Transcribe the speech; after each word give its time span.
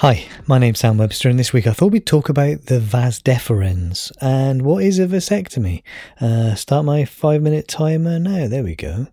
Hi, 0.00 0.28
my 0.46 0.58
name's 0.58 0.80
Sam 0.80 0.98
Webster, 0.98 1.30
and 1.30 1.38
this 1.38 1.54
week 1.54 1.66
I 1.66 1.72
thought 1.72 1.90
we'd 1.90 2.04
talk 2.04 2.28
about 2.28 2.66
the 2.66 2.78
vas 2.78 3.18
deferens 3.18 4.12
and 4.20 4.60
what 4.60 4.84
is 4.84 4.98
a 4.98 5.06
vasectomy. 5.06 5.82
Uh, 6.20 6.54
start 6.54 6.84
my 6.84 7.06
five 7.06 7.40
minute 7.40 7.66
timer 7.66 8.18
now. 8.18 8.46
There 8.46 8.62
we 8.62 8.74
go. 8.74 9.06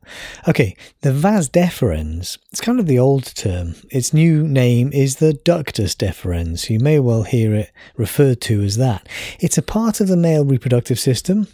Okay, 0.46 0.76
the 1.00 1.14
vas 1.14 1.48
deferens, 1.48 2.38
it's 2.52 2.60
kind 2.60 2.82
of 2.82 2.88
the 2.88 3.00
old 3.00 3.34
term. 3.34 3.76
Its 3.92 4.14
new 4.14 4.46
name 4.46 4.92
is 4.92 5.16
the 5.16 5.32
ductus 5.32 5.96
deferens. 5.96 6.70
You 6.70 6.82
may 6.82 7.00
well 7.00 7.24
hear 7.24 7.56
it 7.56 7.72
referred 7.96 8.42
to 8.42 8.62
as 8.62 8.76
that. 8.76 9.08
It's 9.40 9.58
a 9.58 9.62
part 9.62 10.02
of 10.02 10.10
the 10.10 10.18
male 10.18 10.44
reproductive 10.44 11.00
system. 11.00 11.48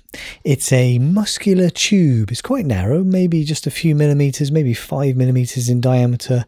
It's 0.43 0.71
a 0.71 0.97
muscular 0.97 1.69
tube. 1.69 2.31
It's 2.31 2.41
quite 2.41 2.65
narrow, 2.65 3.03
maybe 3.03 3.43
just 3.43 3.67
a 3.67 3.71
few 3.71 3.93
millimeters, 3.93 4.51
maybe 4.51 4.73
five 4.73 5.15
millimeters 5.15 5.69
in 5.69 5.81
diameter, 5.81 6.45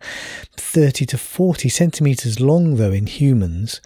30 0.57 1.05
to 1.05 1.17
40 1.19 1.69
centimeters 1.69 2.39
long 2.39 2.70
though, 2.75 2.91
in 2.91 3.07
humans, 3.07 3.81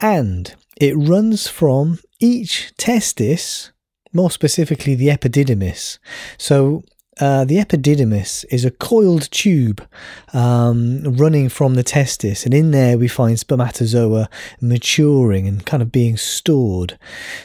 and 0.00 0.54
it 0.80 0.96
runs 0.96 1.46
from 1.48 1.98
each 2.18 2.72
testis, 2.76 3.72
more 4.12 4.30
specifically 4.30 4.94
the 4.94 5.08
epididymis. 5.08 5.98
So 6.38 6.82
uh, 7.20 7.44
the 7.44 7.56
epididymis 7.56 8.46
is 8.50 8.64
a 8.64 8.70
coiled 8.70 9.30
tube 9.30 9.86
um, 10.32 11.02
running 11.02 11.48
from 11.50 11.74
the 11.74 11.82
testis, 11.82 12.44
and 12.44 12.54
in 12.54 12.70
there 12.70 12.96
we 12.96 13.08
find 13.08 13.38
spermatozoa 13.38 14.28
maturing 14.60 15.46
and 15.46 15.66
kind 15.66 15.82
of 15.82 15.92
being 15.92 16.16
stored. 16.16 16.98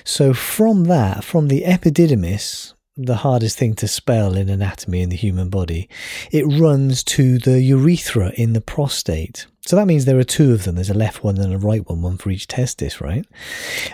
So, 0.05 0.33
from 0.33 0.85
that, 0.85 1.23
from 1.25 1.49
the 1.49 1.63
epididymis, 1.63 2.73
the 2.95 3.17
hardest 3.17 3.57
thing 3.57 3.73
to 3.75 3.87
spell 3.87 4.35
in 4.35 4.47
anatomy 4.47 5.01
in 5.01 5.09
the 5.09 5.17
human 5.17 5.49
body, 5.49 5.89
it 6.31 6.45
runs 6.45 7.03
to 7.03 7.37
the 7.37 7.61
urethra 7.61 8.31
in 8.35 8.53
the 8.53 8.61
prostate. 8.61 9.45
So 9.65 9.75
that 9.75 9.87
means 9.87 10.05
there 10.05 10.19
are 10.19 10.23
two 10.23 10.53
of 10.53 10.63
them. 10.63 10.75
There's 10.75 10.89
a 10.89 10.93
left 10.93 11.23
one 11.23 11.37
and 11.39 11.53
a 11.53 11.57
right 11.57 11.87
one, 11.87 12.01
one 12.01 12.17
for 12.17 12.29
each 12.29 12.47
testis, 12.47 13.01
right? 13.01 13.25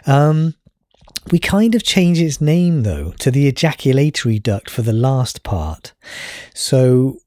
Um, 0.05 0.55
we 1.31 1.39
kind 1.39 1.75
of 1.75 1.83
change 1.83 2.19
its 2.19 2.41
name 2.41 2.83
though 2.83 3.11
to 3.19 3.31
the 3.31 3.47
ejaculatory 3.47 4.39
duct 4.39 4.69
for 4.69 4.81
the 4.81 4.93
last 4.93 5.43
part. 5.43 5.93
So 6.53 7.19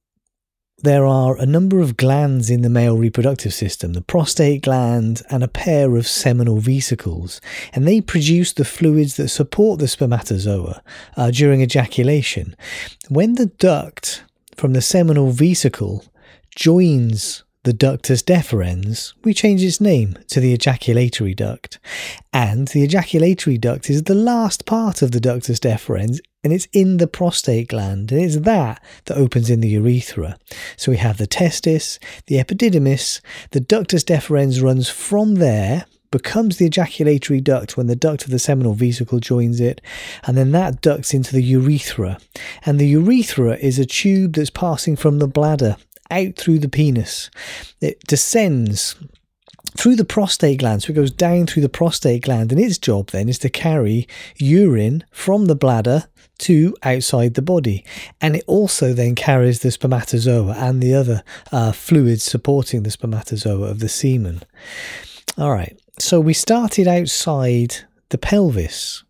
there 0.78 1.06
are 1.06 1.38
a 1.38 1.46
number 1.46 1.80
of 1.80 1.96
glands 1.96 2.50
in 2.50 2.60
the 2.60 2.68
male 2.68 2.98
reproductive 2.98 3.54
system 3.54 3.94
the 3.94 4.02
prostate 4.02 4.62
gland 4.62 5.22
and 5.30 5.42
a 5.42 5.48
pair 5.48 5.96
of 5.96 6.06
seminal 6.06 6.58
vesicles, 6.58 7.40
and 7.72 7.88
they 7.88 8.02
produce 8.02 8.52
the 8.52 8.66
fluids 8.66 9.16
that 9.16 9.28
support 9.28 9.78
the 9.78 9.88
spermatozoa 9.88 10.82
uh, 11.16 11.30
during 11.30 11.62
ejaculation. 11.62 12.54
When 13.08 13.36
the 13.36 13.46
duct 13.46 14.24
from 14.56 14.74
the 14.74 14.82
seminal 14.82 15.30
vesicle 15.30 16.04
joins 16.54 17.44
the 17.64 17.72
ductus 17.72 18.22
deferens, 18.22 19.14
we 19.24 19.32
change 19.32 19.62
its 19.62 19.80
name 19.80 20.18
to 20.28 20.38
the 20.38 20.52
ejaculatory 20.52 21.34
duct. 21.34 21.78
And 22.32 22.68
the 22.68 22.82
ejaculatory 22.82 23.56
duct 23.56 23.88
is 23.88 24.02
the 24.02 24.14
last 24.14 24.66
part 24.66 25.00
of 25.00 25.12
the 25.12 25.20
ductus 25.20 25.58
deferens 25.58 26.20
and 26.42 26.52
it's 26.52 26.68
in 26.74 26.98
the 26.98 27.06
prostate 27.06 27.68
gland 27.68 28.12
and 28.12 28.20
it's 28.20 28.36
that 28.36 28.82
that 29.06 29.16
opens 29.16 29.48
in 29.48 29.60
the 29.60 29.68
urethra. 29.68 30.38
So 30.76 30.92
we 30.92 30.98
have 30.98 31.16
the 31.16 31.26
testis, 31.26 31.98
the 32.26 32.36
epididymis, 32.36 33.22
the 33.52 33.60
ductus 33.60 34.04
deferens 34.04 34.62
runs 34.62 34.90
from 34.90 35.36
there 35.36 35.86
becomes 36.10 36.58
the 36.58 36.66
ejaculatory 36.66 37.40
duct 37.40 37.76
when 37.76 37.86
the 37.86 37.96
duct 37.96 38.24
of 38.24 38.30
the 38.30 38.38
seminal 38.38 38.74
vesicle 38.74 39.18
joins 39.18 39.58
it, 39.58 39.80
and 40.22 40.36
then 40.36 40.52
that 40.52 40.80
ducts 40.80 41.12
into 41.12 41.32
the 41.32 41.42
urethra. 41.42 42.20
And 42.64 42.78
the 42.78 42.86
urethra 42.86 43.56
is 43.56 43.80
a 43.80 43.84
tube 43.84 44.34
that's 44.34 44.48
passing 44.48 44.94
from 44.94 45.18
the 45.18 45.26
bladder 45.26 45.76
out 46.10 46.36
through 46.36 46.58
the 46.58 46.68
penis. 46.68 47.30
It 47.80 48.00
descends 48.06 48.96
through 49.76 49.96
the 49.96 50.04
prostate 50.04 50.58
gland. 50.60 50.82
So 50.82 50.90
it 50.90 50.96
goes 50.96 51.10
down 51.10 51.46
through 51.46 51.62
the 51.62 51.68
prostate 51.68 52.22
gland, 52.22 52.52
and 52.52 52.60
its 52.60 52.78
job 52.78 53.10
then 53.10 53.28
is 53.28 53.38
to 53.40 53.48
carry 53.48 54.06
urine 54.36 55.04
from 55.10 55.46
the 55.46 55.56
bladder 55.56 56.08
to 56.36 56.76
outside 56.82 57.34
the 57.34 57.42
body. 57.42 57.84
And 58.20 58.36
it 58.36 58.44
also 58.46 58.92
then 58.92 59.14
carries 59.14 59.60
the 59.60 59.70
spermatozoa 59.70 60.54
and 60.54 60.82
the 60.82 60.94
other 60.94 61.22
uh, 61.52 61.72
fluids 61.72 62.24
supporting 62.24 62.82
the 62.82 62.90
spermatozoa 62.90 63.68
of 63.68 63.78
the 63.78 63.88
semen. 63.88 64.42
All 65.38 65.52
right, 65.52 65.78
so 65.98 66.20
we 66.20 66.34
started 66.34 66.86
outside 66.88 67.76
the 68.10 68.18
pelvis 68.18 69.03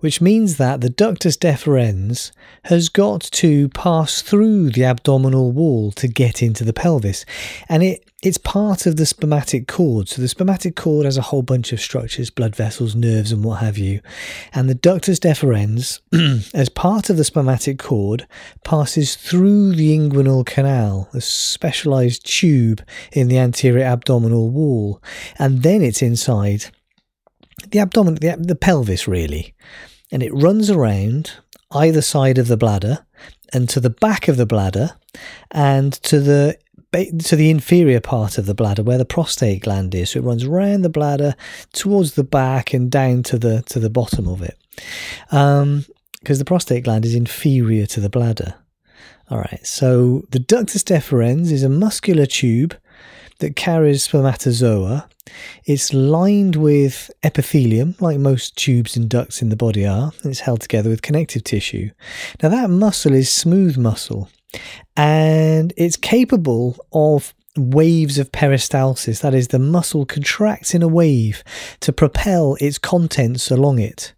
which 0.00 0.20
means 0.20 0.56
that 0.56 0.80
the 0.80 0.88
ductus 0.88 1.36
deferens 1.36 2.32
has 2.64 2.88
got 2.88 3.20
to 3.20 3.68
pass 3.70 4.22
through 4.22 4.70
the 4.70 4.84
abdominal 4.84 5.52
wall 5.52 5.92
to 5.92 6.08
get 6.08 6.42
into 6.42 6.64
the 6.64 6.72
pelvis. 6.72 7.24
And 7.68 7.82
it, 7.82 8.04
it's 8.22 8.38
part 8.38 8.86
of 8.86 8.96
the 8.96 9.06
spermatic 9.06 9.66
cord. 9.66 10.08
So 10.08 10.20
the 10.20 10.28
spermatic 10.28 10.76
cord 10.76 11.04
has 11.04 11.16
a 11.16 11.22
whole 11.22 11.42
bunch 11.42 11.72
of 11.72 11.80
structures, 11.80 12.30
blood 12.30 12.54
vessels, 12.54 12.94
nerves, 12.94 13.32
and 13.32 13.44
what 13.44 13.60
have 13.60 13.78
you. 13.78 14.00
And 14.52 14.68
the 14.68 14.74
ductus 14.74 15.18
deferens, 15.18 16.00
as 16.54 16.68
part 16.68 17.08
of 17.08 17.16
the 17.16 17.24
spermatic 17.24 17.78
cord, 17.78 18.26
passes 18.64 19.16
through 19.16 19.74
the 19.74 19.96
inguinal 19.96 20.44
canal, 20.44 21.08
a 21.14 21.20
specialized 21.20 22.26
tube 22.26 22.82
in 23.12 23.28
the 23.28 23.38
anterior 23.38 23.84
abdominal 23.84 24.50
wall. 24.50 25.02
And 25.38 25.62
then 25.62 25.82
it's 25.82 26.02
inside 26.02 26.66
the 27.70 27.78
abdomen, 27.78 28.14
the, 28.16 28.36
the 28.38 28.56
pelvis, 28.56 29.06
really 29.06 29.54
and 30.10 30.22
it 30.22 30.32
runs 30.34 30.70
around 30.70 31.32
either 31.72 32.02
side 32.02 32.38
of 32.38 32.48
the 32.48 32.56
bladder 32.56 33.06
and 33.52 33.68
to 33.68 33.80
the 33.80 33.90
back 33.90 34.28
of 34.28 34.36
the 34.36 34.46
bladder 34.46 34.96
and 35.50 35.92
to 35.92 36.20
the 36.20 36.56
to 37.22 37.36
the 37.36 37.50
inferior 37.50 38.00
part 38.00 38.36
of 38.36 38.46
the 38.46 38.54
bladder 38.54 38.82
where 38.82 38.98
the 38.98 39.04
prostate 39.04 39.62
gland 39.62 39.94
is. 39.94 40.10
So 40.10 40.18
it 40.18 40.24
runs 40.24 40.42
around 40.42 40.82
the 40.82 40.88
bladder 40.88 41.36
towards 41.72 42.14
the 42.14 42.24
back 42.24 42.74
and 42.74 42.90
down 42.90 43.22
to 43.24 43.38
the 43.38 43.62
to 43.66 43.78
the 43.78 43.90
bottom 43.90 44.26
of 44.26 44.42
it, 44.42 44.58
because 45.26 45.62
um, 45.62 45.84
the 46.20 46.44
prostate 46.44 46.82
gland 46.82 47.04
is 47.04 47.14
inferior 47.14 47.86
to 47.86 48.00
the 48.00 48.10
bladder. 48.10 48.54
All 49.30 49.38
right. 49.38 49.64
So 49.64 50.24
the 50.30 50.40
ductus 50.40 50.82
deferens 50.82 51.52
is 51.52 51.62
a 51.62 51.68
muscular 51.68 52.26
tube 52.26 52.76
that 53.40 53.56
carries 53.56 54.04
spermatozoa. 54.04 55.08
It's 55.64 55.92
lined 55.92 56.56
with 56.56 57.10
epithelium, 57.22 57.94
like 58.00 58.18
most 58.18 58.56
tubes 58.56 58.96
and 58.96 59.08
ducts 59.08 59.42
in 59.42 59.48
the 59.48 59.56
body 59.56 59.86
are, 59.86 60.12
and 60.22 60.30
it's 60.30 60.40
held 60.40 60.60
together 60.60 60.90
with 60.90 61.02
connective 61.02 61.44
tissue. 61.44 61.90
Now, 62.42 62.48
that 62.48 62.70
muscle 62.70 63.12
is 63.12 63.30
smooth 63.30 63.76
muscle, 63.76 64.28
and 64.96 65.72
it's 65.76 65.96
capable 65.96 66.76
of 66.92 67.34
waves 67.56 68.18
of 68.18 68.32
peristalsis. 68.32 69.20
That 69.20 69.34
is, 69.34 69.48
the 69.48 69.58
muscle 69.58 70.06
contracts 70.06 70.74
in 70.74 70.82
a 70.82 70.88
wave 70.88 71.42
to 71.80 71.92
propel 71.92 72.56
its 72.60 72.78
contents 72.78 73.50
along 73.50 73.78
it. 73.78 74.12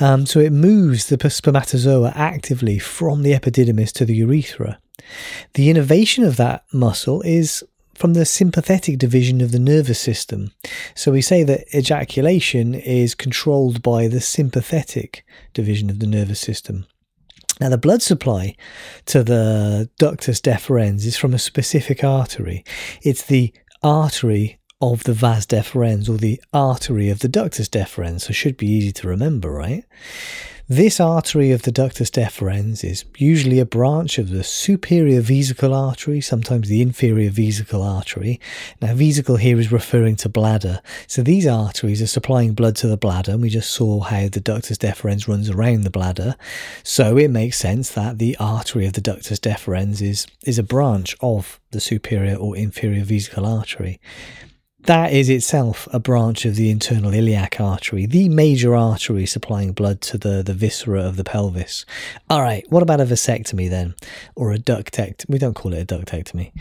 Um, 0.00 0.26
so 0.26 0.40
it 0.40 0.52
moves 0.52 1.06
the 1.06 1.30
spermatozoa 1.30 2.12
actively 2.14 2.78
from 2.78 3.22
the 3.22 3.32
epididymis 3.32 3.92
to 3.92 4.04
the 4.04 4.16
urethra. 4.16 4.78
The 5.54 5.70
innervation 5.70 6.24
of 6.24 6.36
that 6.36 6.64
muscle 6.72 7.22
is 7.22 7.64
from 7.98 8.14
the 8.14 8.24
sympathetic 8.24 8.96
division 8.96 9.40
of 9.40 9.50
the 9.50 9.58
nervous 9.58 9.98
system. 9.98 10.52
So 10.94 11.10
we 11.10 11.20
say 11.20 11.42
that 11.42 11.64
ejaculation 11.74 12.74
is 12.74 13.16
controlled 13.16 13.82
by 13.82 14.06
the 14.06 14.20
sympathetic 14.20 15.24
division 15.52 15.90
of 15.90 15.98
the 15.98 16.06
nervous 16.06 16.38
system. 16.38 16.86
Now, 17.60 17.70
the 17.70 17.76
blood 17.76 18.00
supply 18.00 18.54
to 19.06 19.24
the 19.24 19.90
ductus 19.98 20.40
deferens 20.40 21.04
is 21.04 21.16
from 21.16 21.34
a 21.34 21.40
specific 21.40 22.04
artery. 22.04 22.64
It's 23.02 23.22
the 23.22 23.52
artery 23.82 24.57
of 24.80 25.04
the 25.04 25.12
vas 25.12 25.46
deferens 25.46 26.08
or 26.08 26.16
the 26.16 26.40
artery 26.52 27.08
of 27.10 27.18
the 27.20 27.28
ductus 27.28 27.68
deferens, 27.68 28.22
so 28.22 28.32
should 28.32 28.56
be 28.56 28.66
easy 28.66 28.92
to 28.92 29.08
remember, 29.08 29.50
right? 29.50 29.84
This 30.70 31.00
artery 31.00 31.50
of 31.50 31.62
the 31.62 31.72
ductus 31.72 32.10
deferens 32.10 32.84
is 32.84 33.06
usually 33.16 33.58
a 33.58 33.64
branch 33.64 34.18
of 34.18 34.28
the 34.28 34.44
superior 34.44 35.22
vesical 35.22 35.74
artery, 35.74 36.20
sometimes 36.20 36.68
the 36.68 36.82
inferior 36.82 37.30
vesical 37.30 37.82
artery. 37.82 38.38
Now, 38.82 38.92
vesical 38.94 39.38
here 39.38 39.58
is 39.58 39.72
referring 39.72 40.16
to 40.16 40.28
bladder. 40.28 40.82
So 41.06 41.22
these 41.22 41.46
arteries 41.46 42.02
are 42.02 42.06
supplying 42.06 42.52
blood 42.52 42.76
to 42.76 42.86
the 42.86 42.98
bladder, 42.98 43.32
and 43.32 43.40
we 43.40 43.48
just 43.48 43.70
saw 43.70 44.00
how 44.00 44.28
the 44.28 44.42
ductus 44.42 44.76
deferens 44.76 45.26
runs 45.26 45.48
around 45.48 45.84
the 45.84 45.90
bladder. 45.90 46.36
So 46.82 47.16
it 47.16 47.30
makes 47.30 47.56
sense 47.56 47.90
that 47.92 48.18
the 48.18 48.36
artery 48.38 48.84
of 48.84 48.92
the 48.92 49.00
ductus 49.00 49.40
deferens 49.40 50.02
is, 50.02 50.26
is 50.44 50.58
a 50.58 50.62
branch 50.62 51.16
of 51.22 51.58
the 51.70 51.80
superior 51.80 52.36
or 52.36 52.54
inferior 52.54 53.04
vesical 53.04 53.46
artery. 53.46 54.00
That 54.88 55.12
is 55.12 55.28
itself 55.28 55.86
a 55.92 56.00
branch 56.00 56.46
of 56.46 56.56
the 56.56 56.70
internal 56.70 57.12
iliac 57.12 57.60
artery, 57.60 58.06
the 58.06 58.30
major 58.30 58.74
artery 58.74 59.26
supplying 59.26 59.72
blood 59.72 60.00
to 60.00 60.16
the, 60.16 60.42
the 60.42 60.54
viscera 60.54 61.02
of 61.02 61.16
the 61.16 61.24
pelvis. 61.24 61.84
All 62.30 62.40
right, 62.40 62.64
what 62.70 62.82
about 62.82 63.02
a 63.02 63.04
vasectomy 63.04 63.68
then? 63.68 63.94
Or 64.34 64.50
a 64.50 64.56
ductectomy? 64.56 65.28
We 65.28 65.38
don't 65.38 65.52
call 65.52 65.74
it 65.74 65.82
a 65.82 65.94
ductectomy. 65.94 66.52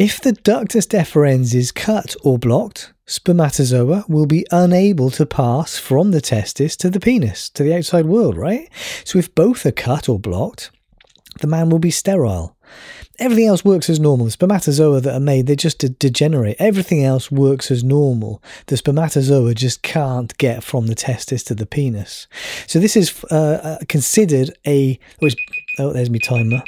If 0.00 0.20
the 0.20 0.32
ductus 0.32 0.88
deferens 0.88 1.54
is 1.54 1.70
cut 1.70 2.16
or 2.24 2.40
blocked, 2.40 2.92
spermatozoa 3.06 4.06
will 4.08 4.26
be 4.26 4.44
unable 4.50 5.10
to 5.10 5.24
pass 5.24 5.78
from 5.78 6.10
the 6.10 6.20
testis 6.20 6.76
to 6.78 6.90
the 6.90 6.98
penis, 6.98 7.50
to 7.50 7.62
the 7.62 7.76
outside 7.76 8.06
world, 8.06 8.36
right? 8.36 8.68
So 9.04 9.20
if 9.20 9.32
both 9.32 9.64
are 9.64 9.70
cut 9.70 10.08
or 10.08 10.18
blocked, 10.18 10.72
the 11.40 11.46
man 11.46 11.70
will 11.70 11.78
be 11.78 11.92
sterile. 11.92 12.53
Everything 13.18 13.46
else 13.46 13.64
works 13.64 13.88
as 13.88 14.00
normal. 14.00 14.26
The 14.26 14.32
spermatozoa 14.32 15.00
that 15.00 15.14
are 15.14 15.20
made, 15.20 15.46
they 15.46 15.56
just 15.56 15.78
de- 15.78 15.88
degenerate. 15.88 16.56
Everything 16.58 17.04
else 17.04 17.30
works 17.30 17.70
as 17.70 17.84
normal. 17.84 18.42
The 18.66 18.76
spermatozoa 18.76 19.54
just 19.54 19.82
can't 19.82 20.36
get 20.38 20.64
from 20.64 20.88
the 20.88 20.94
testis 20.94 21.44
to 21.44 21.54
the 21.54 21.66
penis. 21.66 22.26
So 22.66 22.78
this 22.78 22.96
is 22.96 23.24
uh, 23.30 23.78
uh 23.80 23.84
considered 23.88 24.50
a. 24.66 24.98
Oh, 25.22 25.28
oh, 25.78 25.92
there's 25.92 26.10
my 26.10 26.18
timer. 26.18 26.62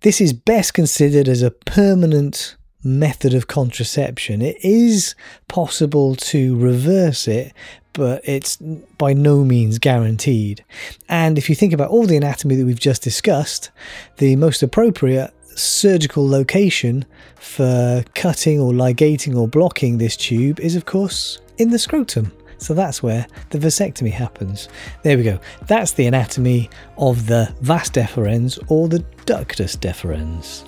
This 0.00 0.20
is 0.20 0.32
best 0.32 0.74
considered 0.74 1.28
as 1.28 1.42
a 1.42 1.50
permanent 1.50 2.56
method 2.82 3.34
of 3.34 3.46
contraception. 3.46 4.40
It 4.42 4.56
is 4.64 5.14
possible 5.48 6.14
to 6.16 6.56
reverse 6.56 7.26
it, 7.26 7.52
but 7.92 8.22
it's 8.24 8.56
by 8.56 9.12
no 9.12 9.44
means 9.44 9.78
guaranteed. 9.78 10.64
And 11.08 11.36
if 11.38 11.48
you 11.48 11.56
think 11.56 11.72
about 11.72 11.90
all 11.90 12.06
the 12.06 12.16
anatomy 12.16 12.54
that 12.56 12.64
we've 12.64 12.78
just 12.78 13.02
discussed, 13.02 13.70
the 14.18 14.36
most 14.36 14.62
appropriate 14.62 15.34
surgical 15.56 16.28
location 16.28 17.04
for 17.36 18.04
cutting 18.14 18.60
or 18.60 18.72
ligating 18.72 19.36
or 19.36 19.48
blocking 19.48 19.98
this 19.98 20.16
tube 20.16 20.60
is, 20.60 20.76
of 20.76 20.84
course, 20.84 21.40
in 21.58 21.70
the 21.70 21.78
scrotum. 21.78 22.32
So 22.58 22.74
that's 22.74 23.02
where 23.02 23.26
the 23.50 23.58
vasectomy 23.58 24.10
happens. 24.10 24.68
There 25.02 25.16
we 25.16 25.22
go. 25.22 25.38
That's 25.66 25.92
the 25.92 26.06
anatomy 26.06 26.70
of 26.96 27.26
the 27.26 27.54
vas 27.60 27.90
deferens 27.90 28.58
or 28.68 28.88
the 28.88 29.04
ductus 29.26 29.76
deferens. 29.76 30.64